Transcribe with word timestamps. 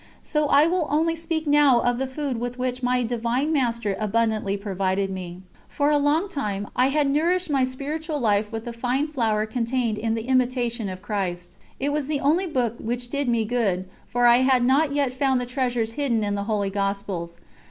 So 0.23 0.47
I 0.47 0.65
will 0.65 0.87
only 0.89 1.15
speak 1.15 1.45
now 1.45 1.79
of 1.81 1.99
the 1.99 2.07
food 2.07 2.39
with 2.39 2.57
which 2.57 2.81
my 2.81 3.03
Divine 3.03 3.53
Master 3.53 3.95
abundantly 3.99 4.57
provided 4.57 5.11
me. 5.11 5.43
For 5.67 5.91
a 5.91 5.99
long 5.99 6.27
time 6.27 6.67
I 6.75 6.87
had 6.87 7.07
nourished 7.07 7.51
my 7.51 7.65
spiritual 7.65 8.19
life 8.19 8.51
with 8.51 8.65
the 8.65 8.73
"fine 8.73 9.09
flour" 9.09 9.45
contained 9.45 9.99
in 9.99 10.15
the 10.15 10.23
Imitation 10.27 10.89
of 10.89 11.03
Christ. 11.03 11.55
It 11.79 11.93
was 11.93 12.07
the 12.07 12.19
only 12.19 12.47
book 12.47 12.77
which 12.79 13.09
did 13.09 13.29
me 13.29 13.45
good, 13.45 13.87
for 14.07 14.25
I 14.25 14.37
had 14.37 14.65
not 14.65 14.91
yet 14.91 15.13
found 15.13 15.39
the 15.39 15.45
treasures 15.45 15.91
hidden 15.91 16.23
in 16.23 16.33
the 16.33 16.45
Holy 16.49 16.71
Gospels. 16.71 17.39